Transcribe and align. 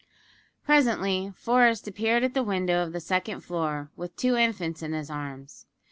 Presently 0.65 1.31
Forest 1.35 1.87
appeared 1.87 2.23
at 2.23 2.33
the 2.33 2.41
window 2.41 2.81
of 2.81 2.91
the 2.91 2.99
second 2.99 3.41
floor 3.41 3.91
with 3.95 4.15
two 4.15 4.35
infants 4.35 4.81
in 4.81 4.93
his 4.93 5.11
arms. 5.11 5.67